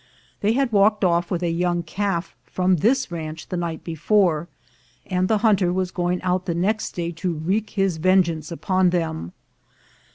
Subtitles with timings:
[0.39, 4.47] They had walked off with a young calf from this ranch the night before,
[5.05, 9.31] and the hunter was going out the next day to wreak his vengeance upon them.